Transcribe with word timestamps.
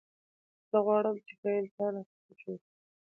زه 0.69 0.77
غواړم، 0.85 1.15
چي 1.25 1.33
ښه 1.39 1.49
انسان 1.61 1.91
راڅخه 1.97 2.33
جوړ 2.41 2.57
سي. 2.63 2.69